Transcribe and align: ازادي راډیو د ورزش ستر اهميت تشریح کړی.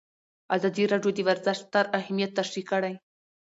ازادي 0.55 0.83
راډیو 0.91 1.11
د 1.15 1.19
ورزش 1.27 1.57
ستر 1.65 1.85
اهميت 1.99 2.31
تشریح 2.39 2.65
کړی. 2.71 2.93